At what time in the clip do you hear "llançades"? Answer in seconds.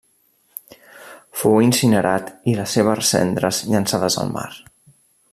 3.75-4.17